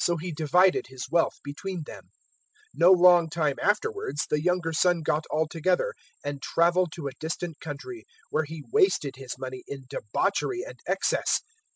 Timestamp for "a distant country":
7.06-8.04